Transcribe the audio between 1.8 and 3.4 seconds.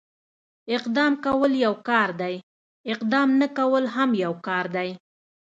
کار دی، اقدام